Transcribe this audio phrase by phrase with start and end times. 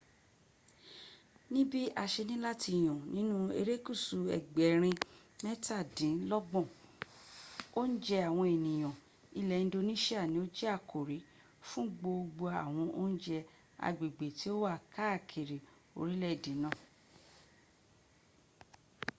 [1.53, 4.97] níbí a se ní láti yàn nínú erékùsù ẹgbẹ̀rín
[5.43, 6.67] mẹ́tàdínlọ́gbọ̀n
[7.79, 8.95] oúnjẹ àwọn ènìyàn
[9.39, 11.17] ilẹ̀ indonisia ni ó jẹ́ àkórí
[11.67, 13.37] fún gbogbo àwọn oúnjẹ
[13.87, 15.57] agbèaè tí ó wà káakkiri
[15.99, 16.75] orílẹ̀èdè náà